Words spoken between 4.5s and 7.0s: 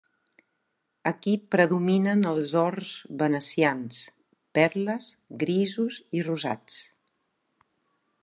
perles, grisos i rosats.